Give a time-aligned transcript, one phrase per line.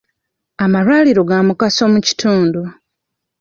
[0.63, 2.61] Amalwaliro ga mugaso mu kitundu.